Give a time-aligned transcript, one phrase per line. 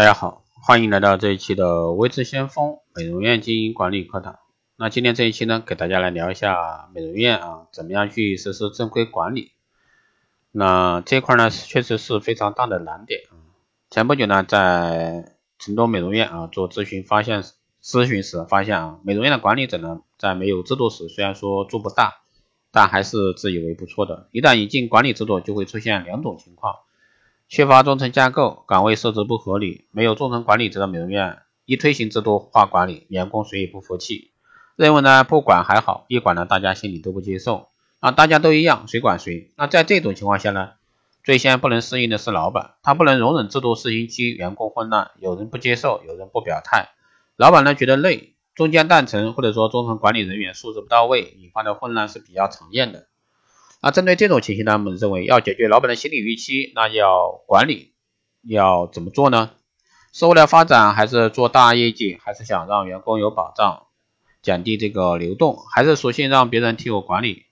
[0.00, 4.38] 大家好，欢迎来到这一期的微智先锋美容院经营管理课堂。
[4.76, 9.52] 那今天这一期呢，给大家来聊一下美容院啊，怎么样去实施正规管理。
[10.52, 13.36] 那这块呢，确实是非常大的难点啊。
[13.90, 17.44] 前不久呢，在成都美容院啊做咨询，发现
[17.82, 22.22] 咨询时发现啊，美容院的管理者呢，在没有制度时，虽然说做不大，
[22.72, 24.28] 但还是自以为不错的。
[24.32, 26.76] 一旦引进管理制度，就会出现两种情况。
[27.50, 34.30] 缺乏中层架构，岗位设置不合理，没有中层管理者的美容院，一推行制度化管理，员工谁也不服气，
[34.76, 37.66] 认为呢不管还好，一管呢大家心里都不接受，
[37.98, 39.50] 啊大家都一样，谁管谁？
[39.56, 40.74] 那在这种情况下呢，
[41.24, 46.90] 最先不能适应的是老板，他不能容忍制度试行期员工混乱，有人不接受，有人不表态，
[47.34, 53.08] 老板呢觉得累，中间断层或者说中层管理人员素质不到位，引发的混乱是比较常见的。
[53.82, 57.92] 那针对这种情形呢，我们认为要解决老板的心理预期，那要管理
[58.42, 59.52] 要怎么做呢？
[60.12, 63.86] 是为了发展，还是做大业绩，还是想让员工有保障，
[64.42, 67.46] 降低这个流动，还是索性让别人替我管理？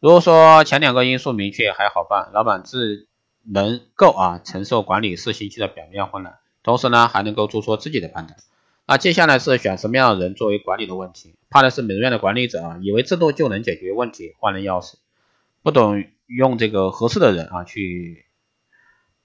[0.00, 3.06] 如果说前两个因素明确还好办，老板自
[3.42, 8.36] 能够啊承受管理试行期的表面混乱，同时呢还能够做出自己的判断。
[8.86, 14.98] 那接下来是选什么样的人作为管理的问题，怕的是美容院的管理者啊，以为制度就能解决问题，换人要死。
[15.62, 18.26] 不懂用这个合适的人啊，去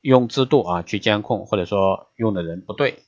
[0.02, 3.04] 用制度啊去监控，或者说用的人不对。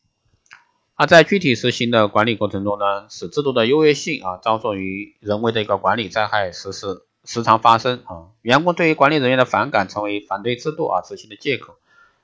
[0.95, 8.31] 啊，在具体实行的管理过程中呢，使制度的优越性啊遭受于人为的一个管理灾害时时时常发生啊。
[8.41, 11.75] 员工对于管理人员的反感成为反对制度啊执行的借口。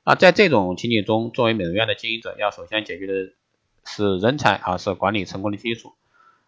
[0.04, 3.34] 啊，在这种情景中，作为美容院的经营者，要首先解决的
[3.86, 5.94] 是人才啊是管理成功的基础。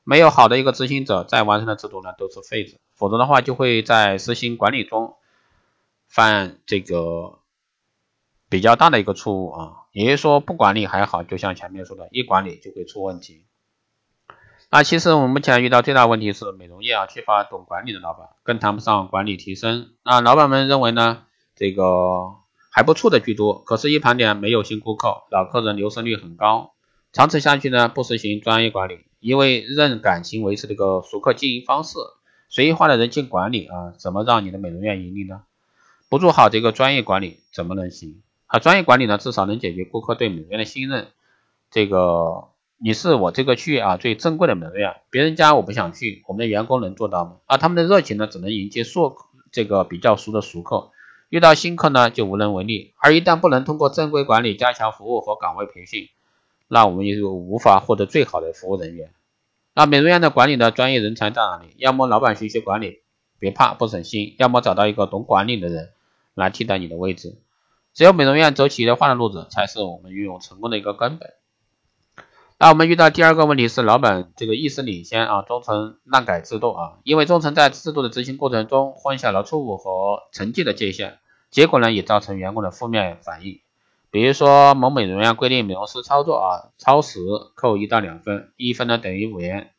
[0.05, 5.15] 没有好的一个执行者，再完善的制度呢都是废纸，否则的话就会在实行管理中
[6.07, 7.39] 犯这个
[8.47, 9.73] 比较大的一个错误啊。
[9.91, 13.45] 也就是说，不管理还好，就像前面说的，一管理就会出问题。
[14.69, 19.93] 那其实我们目前遇到最大问题是美容业啊缺乏懂管理的老板，更谈不上管理提升。
[20.03, 21.23] 那老板们认为呢，
[21.55, 22.35] 这个
[22.69, 26.73] 还不错的居多，可是，一盘点没有新顾客，老客人流失率很高，
[27.11, 29.05] 长此下去呢，不实行专业管理。
[29.25, 31.97] 因为认感情维持这个熟客经营方式，
[32.47, 35.41] 随意化的人情管理啊，怎么让你的美容院盈利呢？
[36.09, 38.21] 不做好这个专业管理，怎么能行？
[38.45, 41.07] 啊，专业管理呢，至少能解决顾客对美容院的信任。
[41.71, 47.37] 这个你是我这个区域啊最正规的美容院，别人家我不想去，我们的员工能做到吗？
[47.47, 49.17] 啊，他们的热情呢，只能迎接熟
[49.51, 50.91] 这个比较熟的熟客，
[51.29, 52.93] 遇到新客呢就无能为力。
[53.01, 56.09] 而一旦不能通过正规管理加强服务和岗位培训，
[56.67, 59.11] 那我们也就无法获得最好的服务人员。
[59.73, 61.75] 那美容院的管理的专业人才在哪里？
[61.77, 63.01] 要么老板学习管理，
[63.39, 65.89] 别怕不省心；要么找到一个懂管理的人
[66.33, 67.37] 来替代你的位置。
[67.93, 71.33] 只有美容院走企业化的路子，才是我们拥有成功的一个根本。
[72.57, 81.19] 那我们遇到第二个问题是，老板这个意识领先啊，中层滥改制度啊，因为中层在制度的执行过程中混淆了错误和成绩的界限，
[81.51, 83.59] 结果呢也造成员工的负面反应。
[84.15, 87.19] 比如说某美容院规定美容师操作啊超时
[87.53, 89.71] 扣一到两分，一分呢等于五元。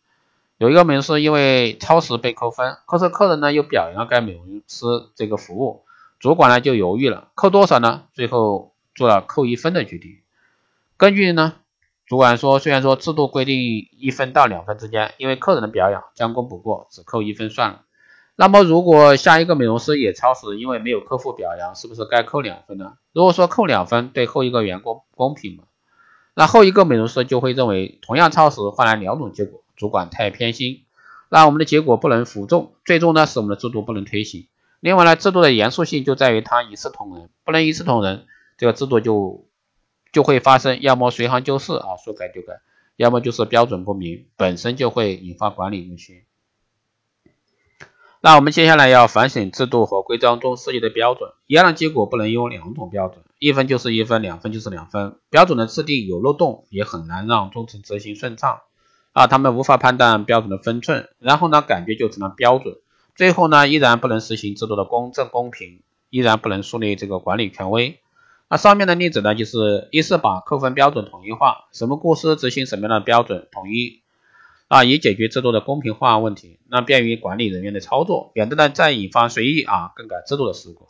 [0.59, 5.85] 有一个美容师因为超时被扣分，可是客人呢又表扬该美容师这个服务，
[6.19, 8.03] 主管呢就犹豫了，扣多少呢？
[8.13, 10.19] 最后做了扣一分的决定。
[10.99, 11.55] 根据呢，
[12.05, 17.85] 主管说，虽然说制度规定一分到两分之间，因为客人的表扬将功补过，只扣一分算了。
[18.39, 22.99] 那么，如果下一个美容师也超时，因为没有客户表扬，是不是该扣两分呢？
[23.15, 25.65] 如果说扣两分，对后一个员工公平吗？
[26.35, 30.85] 那后一个美容师就会认为，同样超时换来两种结果，主管太偏心，
[31.31, 34.49] 那我们的结果不能服众，最终呢是我们的制度不能推行。
[34.81, 38.27] 另外呢，制度的严肃性就在于它一视同仁，不能一视同仁，
[38.59, 39.47] 这个制度就
[40.13, 42.61] 就会发生，要么随行就市啊，说改就改，
[42.97, 46.27] 要么就是标准不明，本身就会引发管理误区。
[48.27, 55.15] 那我们接下来要反省制度和规章中设计的标准，一样的结果不能有两种标准，一分就是一分，两分就是两分。
[55.31, 58.63] 标准的制定有漏洞，也很难让中层执行顺畅
[59.13, 62.75] 啊，他们无法判断标准的分寸，然后呢，感觉就成了标准，
[63.15, 68.01] 最后呢，依然不能实行制度的公正公平，依然不能树立这个管理权威。
[68.51, 74.03] 那上面的例子呢，就是一是把扣分标准统一化，什么公司执行什么样的标准，统一。
[74.69, 80.89] 啊，以解决制度的公平化问题，那便于管理人员的操作，免得呢再引发随意啊更改制度的事故。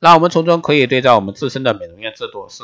[0.00, 2.62] 那我们从中可以对照我们自身的美容院制度是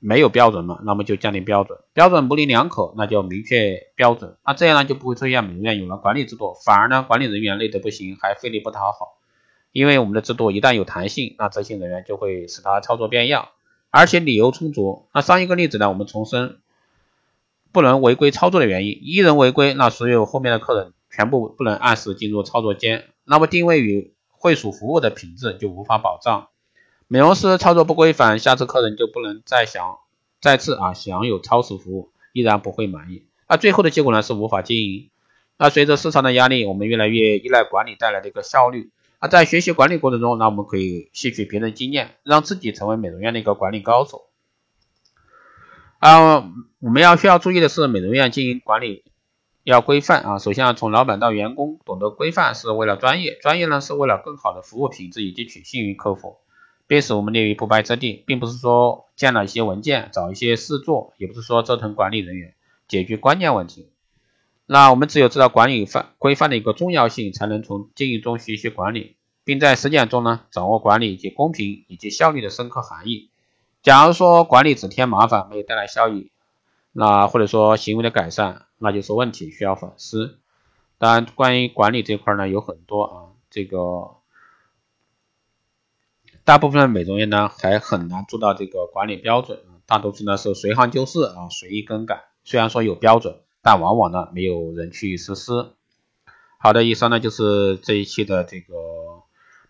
[0.00, 0.80] 没有标准嘛？
[0.84, 4.36] 那么就降低标准，标准模棱两可，那就明确标准。
[4.44, 9.18] 那这样呢就不会出现美容院有了管理制度，反而呢管理人员累得不行，还费力不讨好。
[9.70, 13.50] 因为我们的制度一旦有弹性，那执行人员就会使它操作变样，
[13.90, 15.06] 而且理由充足。
[15.12, 16.58] 那上一个例子呢，我们重申
[17.72, 26.48] 不能违规操作的原因，一人违规，那所有后面的客人全部不能按时进入操作间，那么定位与会所服务的品质就无法保障。
[27.06, 29.98] 美容师操作不规范，下次客人就不能再享
[30.40, 33.26] 再次啊享有超时服务，依然不会满意。
[33.48, 35.10] 那最后的结果呢是无法经营。
[35.56, 38.90] 那随着市场的压力，我们越来越依赖管理带来的一个效率。
[39.20, 44.26] 那在学习管理过程中，那我们可以吸取别人经验，让自己成为美容院的一个管理高手。
[45.98, 49.02] 啊，我们要需要注意的是，美容院经营管理
[49.64, 50.38] 要规范啊。
[50.38, 56.36] 首先要，从老板到员工，懂得规范是为了专业，专业呢是为了更好的服务品质以及取信于客户，
[56.86, 58.22] 并使我们立于不败之地。
[58.24, 62.54] 并不是说建了一些文件，找一些事做，也不是说折腾管理人员，
[62.86, 63.90] 解决关键问题。
[64.66, 73.30] 那我们只有知道管理范规范的一个重要性，才能从经营中学习管理，并在实践中呢掌握管理以及公平以及效率的深刻含义。
[73.82, 76.30] 假如说管理只添麻烦，没有带来效益，
[76.92, 80.38] 那或者说行为的改善，那就是问题，需要反思。
[80.98, 83.14] 当然，关于管理这块呢，有很多啊，
[83.50, 84.16] 这个
[86.44, 92.24] 大部分的美容院呢还很难做到这个管理标准，大多数呢是随行就市啊，随意更改。
[92.44, 93.40] 虽然说有标准。
[93.60, 95.72] 但往往呢没有人去实施。
[96.58, 98.72] 好的，以上呢就是这一期的这个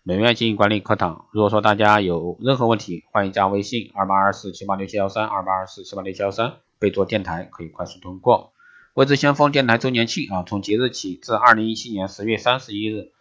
[0.03, 1.25] 美容院经营管理课堂。
[1.31, 8.53] 如果说大家有任何问题，欢迎加微信二八二四七八六七幺三二八二四七八六七幺三，备注电台可以快速通过。
[8.93, 13.11] 未知先锋电台周年庆啊，从即日起至二零一七年十月三十一日，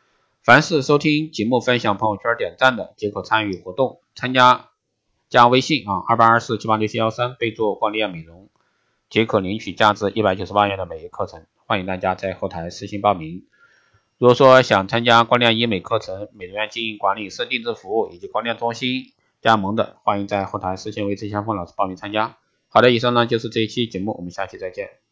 [0.42, 4.00] 凡是收听节目、分享朋友圈、点赞的，即可参与活动。
[4.14, 4.70] 参加
[5.28, 8.48] 加微信啊二八二四七八六七幺三，备注光电美容。
[9.10, 13.46] 即可领取价值一百九十八元的美业课程，欢迎大家在后台私信报名。
[14.18, 22.36] 如果说想参加光电医美课程、美容院经营管理、设定制服务以及光电中心加盟的，欢迎在后台私信为志相锋老师报名参加。
[22.70, 25.07] 好的，以上呢就是这一期节目，我们下期再见。